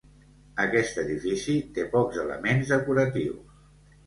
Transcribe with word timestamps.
Aquest 0.63 0.97
edifici 1.01 1.57
té 1.75 1.85
pocs 1.93 2.19
elements 2.25 2.73
decoratius. 2.75 3.63